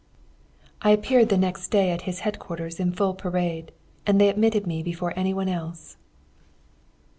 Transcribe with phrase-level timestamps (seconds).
[0.81, 3.71] "I appeared next day at his headquarters in full parade,
[4.07, 5.95] and they admitted me before any one else.